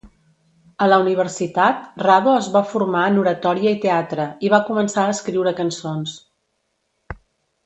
A 0.85 0.85
la 0.91 0.95
universitat, 1.01 1.83
Rado 2.03 2.33
es 2.37 2.49
va 2.57 2.63
formar 2.71 3.03
en 3.11 3.19
oratòria 3.27 3.75
i 3.77 3.79
teatre, 3.87 4.27
i 4.49 4.55
va 4.55 4.63
començar 4.71 5.05
a 5.07 5.13
escriure 5.19 5.55
cançons. 5.61 6.17